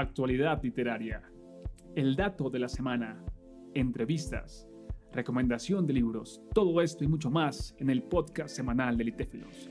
[0.00, 1.22] actualidad literaria,
[1.96, 3.20] el dato de la semana,
[3.74, 4.68] entrevistas,
[5.12, 9.70] recomendación de libros, todo esto y mucho más en el podcast semanal de Litéfilos.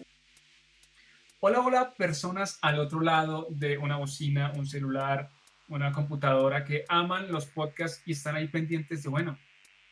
[1.40, 5.29] Hola, hola, personas al otro lado de una bocina, un celular,
[5.70, 9.38] una computadora que aman los podcasts y están ahí pendientes de, bueno,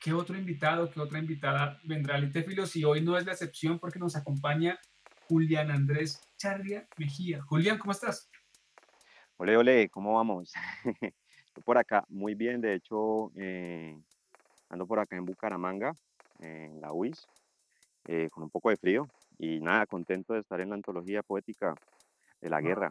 [0.02, 2.76] ¿qué otro invitado, qué otra invitada vendrá a Litéfilos?
[2.76, 4.80] Y hoy no es la excepción porque nos acompaña
[5.28, 7.42] Julián Andrés Charria Mejía.
[7.44, 8.30] Julián, ¿cómo estás?
[9.38, 10.54] Ole, ole, ¿cómo vamos?
[11.66, 13.98] por acá, muy bien, de hecho, eh,
[14.70, 15.94] ando por acá en Bucaramanga,
[16.40, 17.28] en la UIS,
[18.08, 21.76] eh, con un poco de frío y nada, contento de estar en la antología poética
[22.40, 22.90] de la guerra.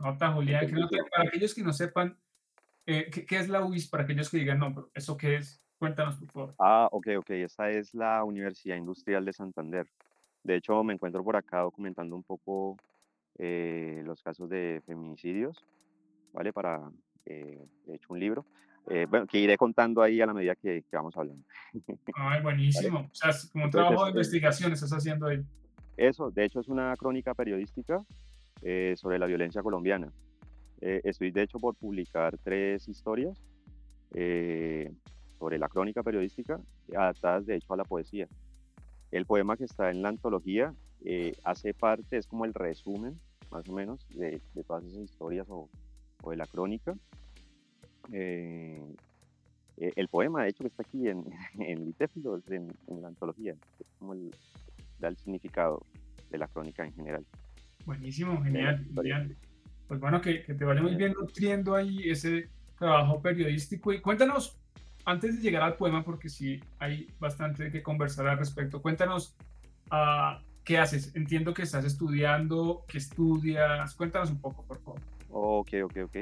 [0.00, 0.66] Nota, Julián,
[1.10, 2.16] para aquellos que no sepan,
[2.86, 3.88] eh, ¿qué, es la UIS?
[3.88, 5.62] Para aquellos que digan, no, pero ¿eso qué es?
[5.76, 6.54] Cuéntanos, por favor.
[6.58, 9.86] Ah, ok, ok, esta es la Universidad Industrial de Santander.
[10.42, 12.78] De hecho, me encuentro por acá documentando un poco
[13.38, 15.64] eh, los casos de feminicidios,
[16.32, 16.52] ¿vale?
[16.52, 16.90] Para,
[17.26, 18.44] eh, he hecho un libro,
[18.88, 21.44] eh, bueno, que iré contando ahí a la medida que, vamos hablando.
[22.14, 23.00] Ay, buenísimo.
[23.00, 25.42] O sea, como un trabajo de investigación estás haciendo ahí.
[25.96, 28.02] Eso, de hecho es una crónica periodística
[28.94, 30.12] sobre la violencia colombiana.
[30.80, 33.42] estoy de hecho por publicar tres historias
[35.38, 36.60] sobre la crónica periodística
[36.96, 38.28] adaptadas de hecho a la poesía.
[39.12, 40.74] El poema que está en la antología
[41.04, 45.68] eh, hace parte, es como el resumen, más o menos, de, todas esas historias o,
[46.28, 46.96] de la crónica.
[48.10, 48.82] Eh,
[49.76, 51.24] eh, el poema, de hecho, que está aquí en,
[51.58, 54.34] en Litéfilo, en, la antología, es como el,
[54.98, 55.84] da el significado
[56.30, 57.26] de la crónica en general.
[57.84, 59.36] Buenísimo, genial, genial.
[59.88, 63.92] Pues bueno, que, que te vaya muy bien nutriendo ahí ese trabajo periodístico.
[63.92, 64.61] Y cuéntanos
[65.04, 69.36] antes de llegar al poema, porque sí hay bastante que conversar al respecto, cuéntanos
[69.90, 71.14] uh, qué haces.
[71.14, 73.94] Entiendo que estás estudiando, qué estudias.
[73.94, 75.00] Cuéntanos un poco, por favor.
[75.30, 76.16] Ok, ok, ok.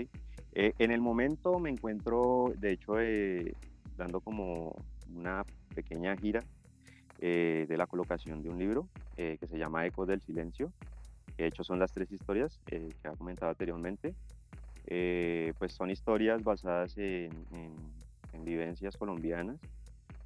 [0.52, 3.54] Eh, en el momento me encuentro, de hecho, eh,
[3.96, 4.74] dando como
[5.14, 6.40] una pequeña gira
[7.18, 10.72] eh, de la colocación de un libro que se llama Ecos del Silencio.
[11.36, 14.14] De hecho, son las tres historias que ha comentado anteriormente.
[15.58, 17.69] pues son historias basadas en en
[18.50, 19.56] vivencias colombianas,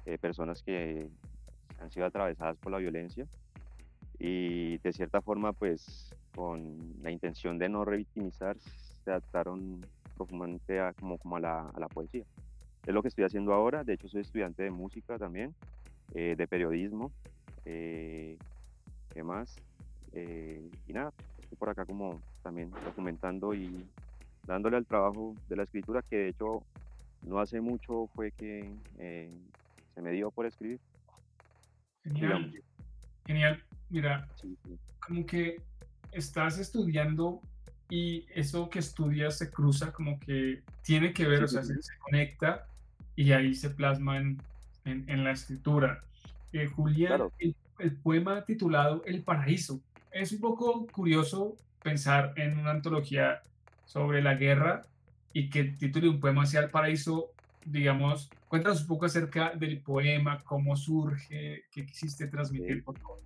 [0.05, 1.07] eh, personas que
[1.79, 3.25] han sido atravesadas por la violencia
[4.19, 8.57] y de cierta forma pues con la intención de no revictimizar
[9.03, 12.23] se adaptaron profundamente a, como, como a, la, a la poesía.
[12.85, 15.53] Es lo que estoy haciendo ahora, de hecho soy estudiante de música también,
[16.13, 17.11] eh, de periodismo,
[17.65, 18.37] eh,
[19.13, 19.55] ¿qué más?
[20.13, 21.11] Eh, y nada,
[21.41, 23.85] estoy por acá como también documentando y
[24.45, 26.61] dándole al trabajo de la escritura que de hecho
[27.25, 29.31] no hace mucho fue que eh,
[29.93, 30.79] se me dio por escribir.
[32.03, 32.53] Genial.
[33.25, 33.63] Genial.
[33.89, 34.27] Mira,
[34.99, 35.61] como que
[36.11, 37.41] estás estudiando
[37.89, 42.67] y eso que estudias se cruza, como que tiene que ver, o sea, se, conecta
[43.15, 44.39] y ahí se plasma en,
[44.85, 45.99] en, la escritura.
[46.51, 47.55] Eh, Julián, el,
[47.97, 49.81] poema titulado El Paraíso.
[50.11, 53.41] Es un poco curioso pensar en una antología
[53.85, 54.83] sobre la guerra
[55.35, 57.33] y que el título de un poema sea El Paraíso,
[57.65, 63.19] digamos, cuéntanos un poco acerca del poema, cómo surge, qué quisiste transmitir, por favor.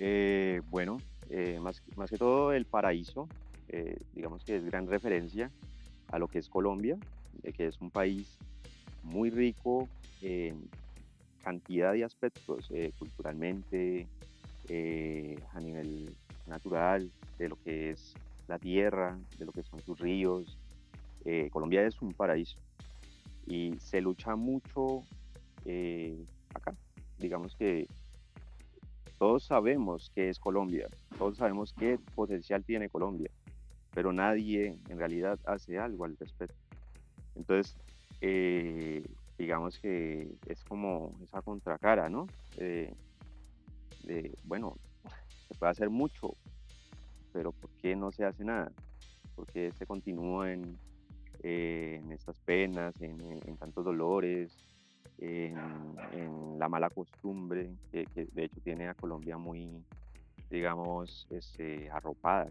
[0.00, 0.96] Eh, bueno,
[1.30, 3.28] eh, más, más que todo El Paraíso,
[3.68, 5.52] eh, digamos que es gran referencia
[6.10, 6.98] a lo que es Colombia,
[7.56, 8.36] que es un país
[9.04, 9.88] muy rico
[10.22, 10.68] en
[11.44, 12.68] cantidad de aspectos,
[12.98, 14.08] culturalmente,
[15.54, 16.10] a nivel
[16.48, 18.14] natural, de lo que es
[18.48, 20.58] la tierra, de lo que son sus ríos,
[21.28, 22.56] eh, Colombia es un paraíso
[23.48, 25.02] y se lucha mucho
[25.64, 26.72] eh, acá.
[27.18, 27.88] Digamos que
[29.18, 30.88] todos sabemos qué es Colombia,
[31.18, 33.28] todos sabemos qué potencial tiene Colombia,
[33.92, 36.54] pero nadie en realidad hace algo al respecto.
[37.34, 37.76] Entonces,
[38.20, 39.04] eh,
[39.36, 42.28] digamos que es como esa contracara, ¿no?
[42.56, 42.94] de,
[44.44, 44.76] bueno,
[45.48, 46.36] se puede hacer mucho,
[47.32, 48.70] pero ¿por qué no se hace nada?
[49.34, 50.78] ¿Por qué se continúa en,
[51.48, 54.52] eh, en estas penas, en, tantos dolores,
[55.18, 55.54] en,
[56.58, 59.70] la mala costumbre que, de hecho tiene a Colombia muy,
[60.50, 62.48] digamos, este, arropada,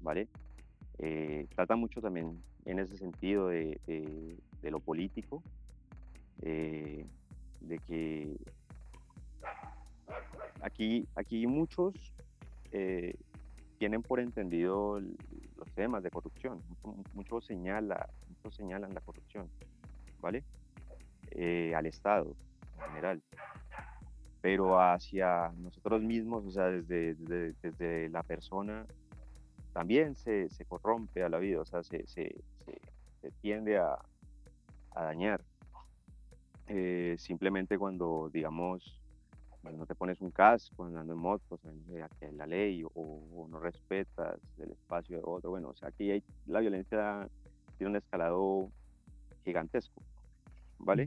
[0.00, 0.26] ¿vale?
[0.98, 5.40] Eh, trata mucho también en ese sentido de, lo político,
[6.42, 7.06] eh,
[7.60, 8.36] de que
[10.60, 11.94] aquí, aquí muchos
[13.78, 16.62] tienen por entendido los temas de corrupción.
[17.14, 18.08] Muchos señala,
[18.50, 19.48] señalan la corrupción,
[20.20, 20.44] ¿vale?
[21.30, 22.34] Eh, al Estado
[22.76, 23.22] en general.
[24.40, 27.14] Pero hacia nosotros mismos, o sea, desde,
[27.62, 28.86] desde, la persona,
[29.72, 32.04] también se, corrompe a la vida, o sea, se,
[33.40, 33.98] tiende a,
[34.94, 35.42] dañar.
[36.68, 39.00] Eh, simplemente cuando, digamos,
[39.62, 41.60] no te pones un casco andando en moto, pues,
[42.18, 45.50] que la ley o, no respetas el espacio de otro.
[45.50, 47.28] Bueno, o sea, aquí hay, la violencia
[47.76, 48.70] tiene un escalado
[49.44, 50.02] gigantesco,
[50.78, 51.04] ¿vale?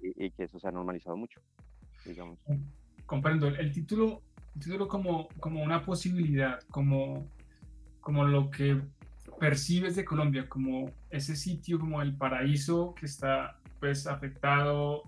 [0.00, 1.40] Y, que eso se ha normalizado mucho,
[2.04, 2.38] digamos.
[3.06, 3.48] Comprendo.
[3.48, 4.22] El título,
[4.54, 7.26] el título como, como una posibilidad, como,
[8.00, 8.80] como lo que
[9.38, 15.02] percibes de Colombia, como ese sitio, como el paraíso que está pues afectado,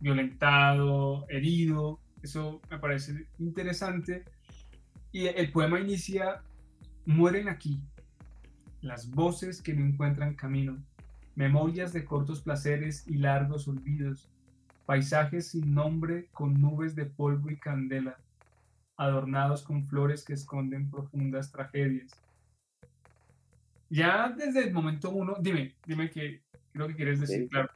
[0.00, 4.24] violentado, herido, eso me parece interesante.
[5.12, 6.42] Y el poema inicia,
[7.06, 7.80] mueren aquí
[8.82, 10.76] las voces que no encuentran camino,
[11.34, 14.28] memorias de cortos placeres y largos olvidos,
[14.84, 18.18] paisajes sin nombre con nubes de polvo y candela,
[18.96, 22.10] adornados con flores que esconden profundas tragedias.
[23.88, 26.42] Ya desde el momento uno, dime, dime qué
[26.72, 27.70] lo que quieres decir, claro.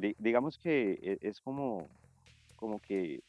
[0.00, 1.86] Eh, digamos que e, es como,
[2.56, 3.22] como que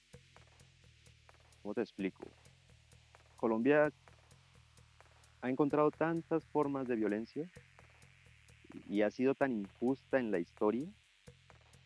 [1.69, 2.31] ¿Cómo te explico?
[3.38, 3.92] Colombia
[5.44, 7.48] ha encontrado tantas formas de violencia
[8.88, 10.88] y ha sido tan injusta en la historia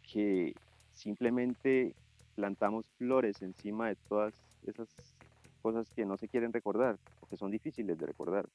[0.04, 0.56] que
[0.90, 1.98] simplemente
[2.34, 4.88] plantamos flores encima de todas esas
[5.62, 8.48] cosas que no se quieren recordar, porque son difíciles de recordar.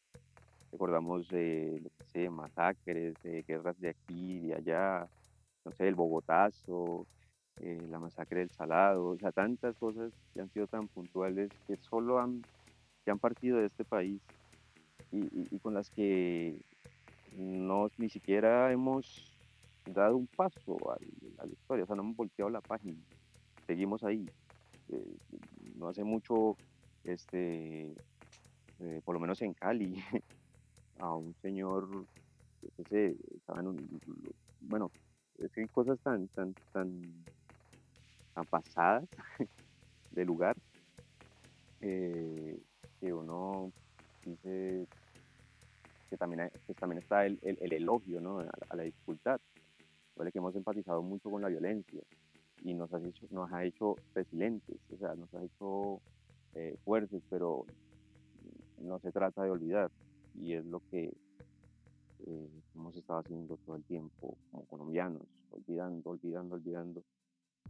[0.73, 1.83] Recordamos, eh,
[2.31, 5.07] masacres, guerras de aquí, de allá,
[5.67, 7.07] no sé, el Bogotazo,
[7.61, 11.77] eh, la masacre del Salado, o sea, tantas cosas que han sido tan puntuales que
[11.77, 12.43] solo han,
[13.05, 14.21] que han partido de este país
[15.11, 16.57] y, con las que
[17.37, 19.37] no, ni siquiera hemos
[19.87, 20.99] dado un paso a,
[21.45, 22.99] la historia, o sea, no hemos volteado la página,
[23.67, 24.29] seguimos ahí.
[24.91, 25.17] Eh,
[25.77, 26.57] no hace mucho,
[27.05, 27.93] este,
[28.81, 30.03] eh, por lo menos en Cali,
[30.99, 31.89] a un señor,
[34.61, 34.91] bueno,
[35.39, 37.03] es que hay cosas tan, tan, tan
[38.45, 39.09] pasadas
[40.11, 40.57] de lugar
[41.81, 42.59] eh,
[43.01, 43.73] que uno
[44.25, 44.87] dice
[46.11, 48.41] que también, pues también está el, el, elogio ¿no?
[48.41, 49.41] a, la dificultad.
[50.17, 52.03] Vale que hemos empatizado mucho con la violencia
[52.65, 56.01] y nos ha hecho, nos ha hecho resilientes, o sea, nos ha hecho
[56.55, 57.65] eh, fuertes, pero
[58.81, 59.91] no se trata de olvidar
[60.35, 61.13] y es lo que
[62.27, 67.03] eh, hemos estado haciendo todo el tiempo como colombianos, olvidando, olvidando, olvidando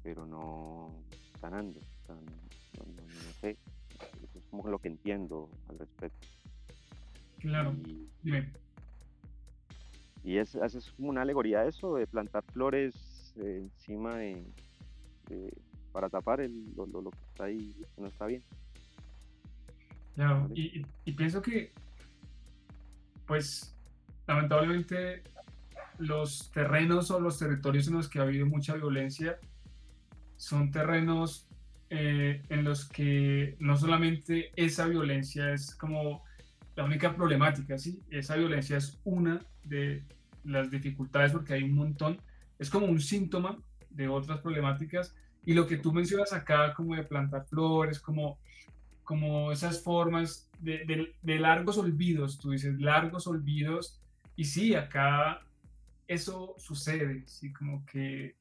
[0.03, 0.95] pero no
[1.41, 1.81] sanando.
[2.09, 3.57] no, sé,
[4.23, 6.27] eso es como lo que entiendo al respecto.
[7.39, 8.51] Claro, y, dime.
[10.25, 14.45] Y es, es como una alegoría eso, de plantar flores eh, encima de,
[15.93, 18.43] para tapar el, lo, lo, que está ahí, que no está bien.
[20.17, 21.71] Claro, y, y pienso que,
[23.27, 23.75] pues,
[24.27, 25.23] lamentablemente
[25.99, 29.39] los terrenos o los territorios en los que ha habido mucha violencia
[30.39, 31.47] son terrenos
[31.91, 36.25] eh, en los que no solamente esa violencia es como
[36.77, 38.01] la única problemática, ¿sí?
[38.09, 40.05] Esa violencia es una de
[40.45, 42.21] las dificultades porque hay un montón,
[42.59, 43.59] es como un síntoma
[43.91, 45.15] de otras problemáticas.
[45.45, 48.39] Y lo que tú mencionas acá como de plantar flores, como,
[49.03, 54.01] como esas formas de, largos olvidos, tú dices largos olvidos.
[54.37, 55.41] Y sí, acá
[56.07, 58.37] eso sucede, sí, como que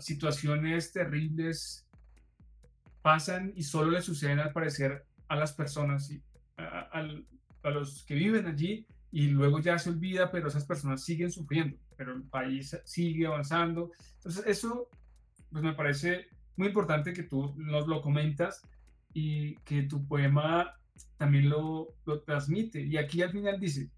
[0.00, 1.86] situaciones terribles
[3.02, 6.22] pasan y solo le suceden al parecer a las personas, y
[6.56, 7.02] a,
[7.70, 12.14] los que viven allí y luego ya se olvida, pero esas personas siguen sufriendo, pero
[12.14, 13.90] el país sigue avanzando.
[14.16, 14.88] Entonces eso
[15.50, 16.26] pues me parece
[16.56, 18.62] muy importante que tú nos lo comentas
[19.12, 20.74] y que tu poema
[21.16, 22.82] también lo, lo transmite.
[22.82, 23.90] Y aquí al final dice,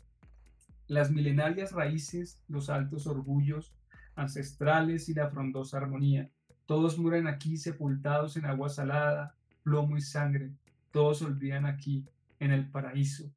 [0.86, 3.72] las milenarias raíces, los altos orgullos,
[4.16, 6.30] ancestrales y la frondosa armonía.
[6.66, 10.50] Todos mueren aquí sepultados en agua salada, plomo y sangre.
[10.90, 12.04] Todos olvidan aquí,
[12.40, 13.30] en el paraíso.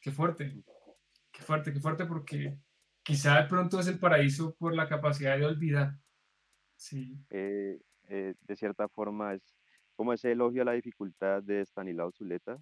[0.00, 0.62] Qué fuerte,
[1.30, 2.58] qué fuerte, qué fuerte, porque
[3.02, 5.98] quizá de pronto es el paraíso por la capacidad de olvidar.
[6.76, 7.16] Sí.
[7.30, 9.54] Eh, eh, de cierta forma es
[9.94, 12.58] como ese elogio a la dificultad de Stanislao Zuleta,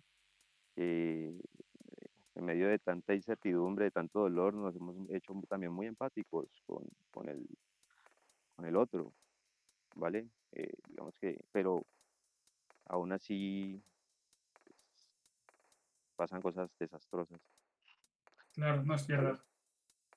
[2.36, 6.84] en medio de tanta incertidumbre, de tanto dolor, nos hemos hecho también muy empáticos con,
[7.26, 7.46] con, el,
[8.54, 9.12] con el otro,
[9.94, 10.28] ¿vale?
[10.52, 11.84] Eh, digamos que, pero
[12.86, 13.82] aún así
[14.64, 15.10] pues,
[16.16, 17.40] pasan cosas desastrosas.
[18.52, 19.44] Claro, no es verdad.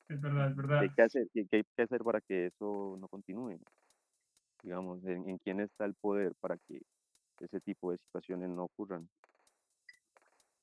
[0.08, 0.80] Es verdad, es verdad.
[0.80, 3.60] ¿Qué hay que hacer, qué, hay que hacer para que eso no continúe?
[4.63, 6.82] Digamos, ¿en, ¿en quién está el poder para que
[7.39, 9.08] ese tipo de situaciones no ocurran?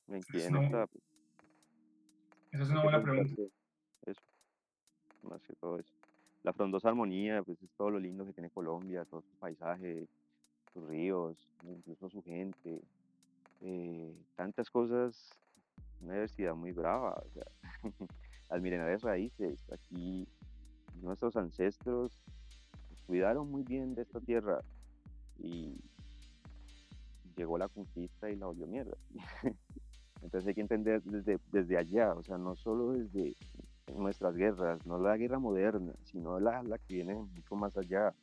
[0.09, 0.87] ¿En quién está?
[0.87, 1.05] Pues
[2.53, 3.43] Esa es una buena pregunta.
[4.05, 4.21] Eso,
[5.23, 5.95] más que todo eso.
[6.47, 10.07] La frondosa armonía, pues es todo lo lindo que tiene Colombia, todo su paisaje,
[10.73, 12.81] sus ríos, incluso su gente,
[13.62, 15.29] eh, tantas cosas,
[16.00, 17.47] una diversidad muy brava, o sea,
[18.61, 20.29] milenarias raíces, aquí
[21.03, 22.23] nuestros ancestros
[23.09, 24.61] cuidaron muy bien de esta tierra
[25.41, 25.75] y
[27.35, 28.97] llegó la conquista y la volvió mierda.
[30.23, 33.35] Entonces hay que entender desde, desde allá, o sea, no solo desde
[33.95, 38.14] nuestras guerras, no la guerra moderna, sino la, que viene mucho más allá.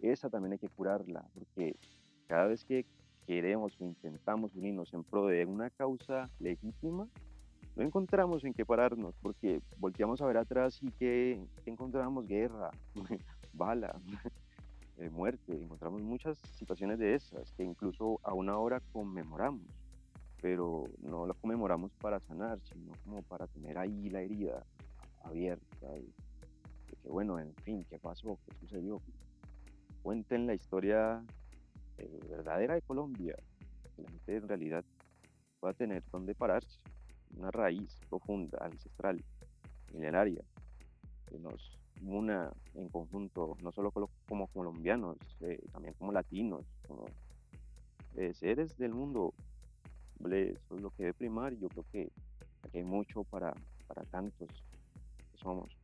[0.00, 1.76] Esa también hay que curarla, porque
[2.26, 2.86] cada vez que
[3.26, 7.08] queremos o intentamos unirnos en pro de una causa legítima,
[7.76, 12.70] no encontramos en qué pararnos, porque volteamos a ver atrás y que encontramos guerra,
[13.52, 14.00] bala,
[14.98, 19.62] eh, muerte, encontramos muchas situaciones de esas que incluso aún ahora conmemoramos,
[20.40, 24.64] pero no la conmemoramos para sanar, sino como para tener ahí la herida
[25.22, 26.12] abierta y
[27.02, 28.38] que bueno, en fin, ¿qué pasó?
[28.46, 29.00] ¿Qué sucedió?
[30.02, 31.22] Cuenten la historia
[31.98, 33.36] eh, verdadera de Colombia,
[33.94, 34.84] que la gente en realidad
[35.60, 36.80] pueda tener donde pararse,
[37.36, 39.22] una raíz profunda, ancestral,
[39.92, 40.42] milenaria,
[41.28, 43.90] que nos una en conjunto, no solo
[44.28, 47.06] como colombianos, eh, también como latinos, como
[48.16, 49.34] eh, seres del mundo.
[50.24, 52.12] Eso es lo que debe primar yo creo que
[52.62, 53.54] aquí hay mucho para,
[53.86, 54.48] para tantos
[55.38, 55.76] que somos.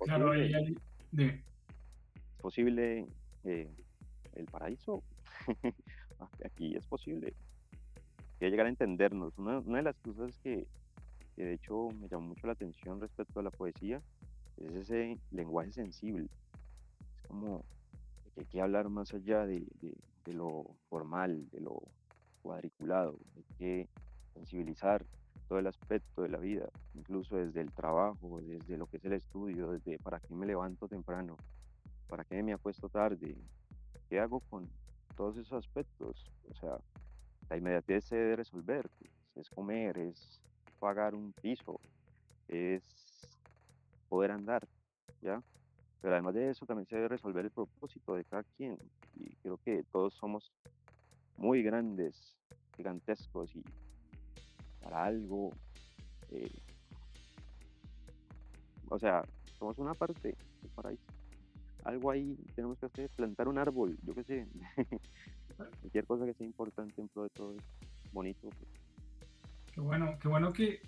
[0.00, 1.42] Claro, ¿Es
[2.40, 3.06] posible
[3.44, 3.70] eh,
[4.34, 5.02] el paraíso?
[6.44, 7.34] aquí es posible.
[8.38, 9.38] que llegar a entendernos.
[9.38, 10.66] Una, una de las cosas que,
[11.36, 14.00] que de hecho me llamó mucho la atención respecto a la poesía
[14.58, 16.28] es ese lenguaje sensible.
[17.16, 17.64] Es como
[18.34, 19.66] que hay que hablar más allá de,
[20.26, 21.82] lo formal, de lo
[22.42, 23.88] cuadriculado, hay que
[24.34, 25.04] sensibilizar
[25.48, 29.12] todo el aspecto de la vida, incluso desde el trabajo, desde lo que es el
[29.12, 31.36] estudio, desde para qué me levanto temprano,
[32.08, 33.36] para qué me apuesto tarde,
[34.08, 34.68] qué hago con
[35.16, 36.30] todos esos aspectos.
[36.50, 36.78] O sea,
[37.48, 40.40] la inmediatez se debe resolver, pues, es comer, es
[40.78, 41.80] pagar un piso,
[42.48, 42.82] es
[44.08, 44.66] poder andar,
[45.20, 45.42] ¿ya?
[46.00, 48.76] Pero además de eso también se debe resolver el propósito de cada quien.
[49.16, 50.52] Y creo que todos somos
[51.36, 52.36] muy grandes,
[52.76, 53.64] gigantescos y
[54.84, 55.50] para algo,
[56.30, 56.50] eh,
[58.88, 59.24] o sea,
[59.58, 61.02] somos una parte del paraíso.
[61.84, 64.46] Algo ahí tenemos que hacer, plantar un árbol, yo qué sé.
[65.80, 67.62] Cualquier cosa que sea importante en pro de todo es
[68.12, 68.48] bonito.
[68.50, 68.70] Pues.
[69.72, 70.82] Qué bueno, qué bueno que,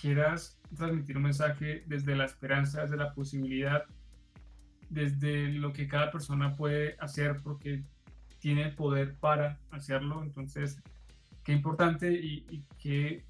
[0.00, 3.84] quieras transmitir un mensaje desde la esperanza, desde la posibilidad,
[4.90, 7.82] desde lo que cada persona puede hacer porque
[8.38, 10.22] tiene poder para hacerlo.
[10.22, 10.82] Entonces,
[11.46, 13.24] qué importante y, que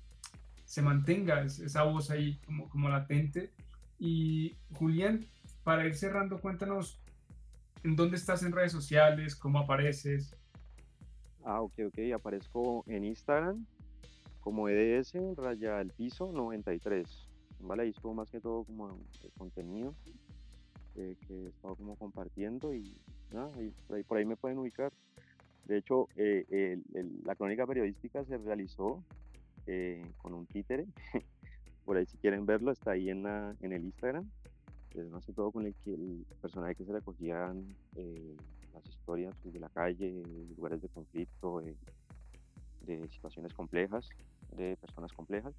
[0.64, 3.52] se mantenga esa voz ahí como, como latente.
[3.98, 5.26] Y Julián,
[5.62, 6.98] para ir cerrando, cuéntanos
[7.84, 10.34] en dónde estás en redes sociales, cómo apareces.
[11.44, 13.66] Ah, ok, ok, aparezco en Instagram
[14.40, 17.28] como EDS, raya al piso 93.
[17.60, 17.82] ¿Vale?
[17.82, 19.94] Ahí estuvo más que todo como el contenido
[20.94, 22.96] eh, que he estado como compartiendo y
[23.30, 23.50] nada,
[24.06, 24.92] por, ahí, me pueden ubicar.
[25.66, 26.78] De hecho, eh,
[27.24, 29.02] la crónica periodística se realizó
[29.66, 30.86] eh, con un títere.
[31.84, 34.28] por ahí si quieren verlo, está ahí en, el Instagram.
[34.94, 37.66] Es más que todo con el, que, el personaje que se recogían
[38.72, 40.22] las historias de la calle,
[40.56, 41.60] lugares de conflicto,
[42.86, 44.08] de situaciones complejas
[44.56, 45.54] de personas complejas.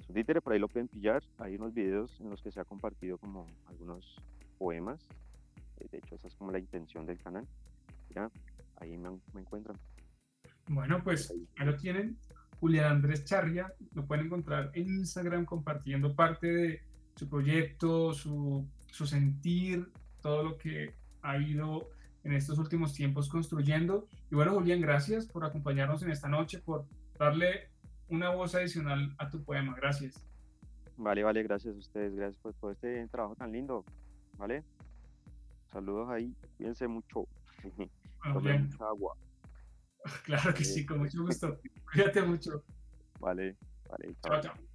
[0.00, 1.22] Su títere por ahí lo pueden pillar.
[1.38, 4.16] Hay unos videos en los que se ha compartido como algunos
[4.58, 5.04] poemas.
[5.80, 7.46] Eh, de hecho, esa es como la intención del canal.
[8.14, 8.30] Ya,
[8.80, 9.78] ahí me, encuentran.
[10.68, 12.18] Bueno, pues ahí lo tienen.
[12.60, 16.82] Julián Andrés Charria, lo pueden encontrar en Instagram compartiendo parte de
[17.14, 21.90] su proyecto, su, su sentir, todo lo que ha ido
[22.24, 24.08] en estos últimos tiempos construyendo.
[24.30, 26.86] Y bueno, Julián, gracias por acompañarnos en esta noche, por
[27.18, 27.70] darle
[28.08, 29.74] una voz adicional a tu poema.
[29.76, 30.24] Gracias.
[30.96, 33.84] Vale, vale, gracias a ustedes, gracias por todo este trabajo tan lindo.
[34.36, 34.64] ¿Vale?
[35.72, 37.28] Saludos ahí, cuídense mucho.
[38.22, 39.16] Tomen agua.
[40.24, 41.60] Claro que sí, con mucho gusto.
[41.92, 42.64] Cuídate mucho.
[43.20, 43.56] Vale,
[43.88, 44.14] vale.
[44.22, 44.40] chao.
[44.40, 44.67] chao.